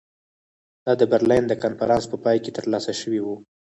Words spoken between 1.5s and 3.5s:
کنفرانس په پای کې ترلاسه شوې وه.